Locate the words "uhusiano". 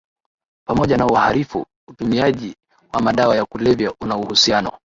4.17-4.71